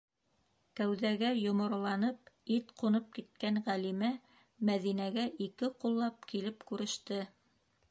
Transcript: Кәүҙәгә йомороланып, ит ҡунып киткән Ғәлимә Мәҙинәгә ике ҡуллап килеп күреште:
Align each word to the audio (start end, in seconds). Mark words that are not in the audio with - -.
Кәүҙәгә 0.77 1.27
йомороланып, 1.41 2.31
ит 2.55 2.71
ҡунып 2.83 3.13
киткән 3.19 3.61
Ғәлимә 3.69 4.11
Мәҙинәгә 4.71 5.29
ике 5.49 5.73
ҡуллап 5.85 6.29
килеп 6.35 6.69
күреште: 6.73 7.25